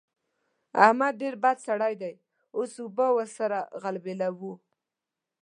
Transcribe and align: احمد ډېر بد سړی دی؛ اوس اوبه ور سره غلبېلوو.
احمد 0.85 1.13
ډېر 1.21 1.33
بد 1.43 1.57
سړی 1.67 1.93
دی؛ 2.01 2.13
اوس 2.57 2.71
اوبه 2.83 3.07
ور 3.15 3.29
سره 3.37 3.59
غلبېلوو. 3.81 4.53